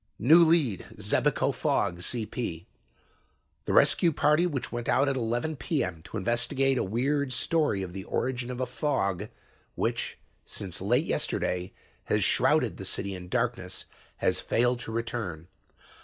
[0.17, 2.65] "New Lead Xebico Fog CP
[3.65, 6.01] "The rescue party which went out at 11 P.M.
[6.05, 9.29] to investigate a weird story of the origin of a fog
[9.75, 11.71] which, since late yesterday,
[12.05, 13.85] has shrouded the city in darkness
[14.17, 15.47] has failed to return.